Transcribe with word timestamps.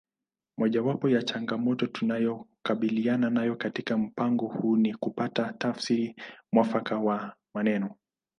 Mojawapo 0.57 1.09
ya 1.09 1.23
changamoto 1.23 1.87
tunayokabiliana 1.87 3.29
nayo 3.29 3.55
katika 3.55 3.97
mpango 3.97 4.47
huu 4.47 4.75
ni 4.75 4.93
kupata 4.95 5.53
tafsiri 5.53 6.15
mwafaka 6.51 6.95
ya 6.95 7.35
maneno 7.55 7.95